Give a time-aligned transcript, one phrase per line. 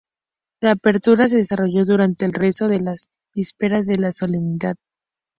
[0.63, 3.03] La apertura se desarrolló durante el rezo de las
[3.35, 4.75] I Vísperas de la Solemnidad.